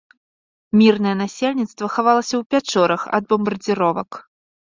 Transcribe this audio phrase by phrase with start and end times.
[0.79, 4.09] Мірнае насельніцтва хавалася ў пячорах ад бамбардзіровак.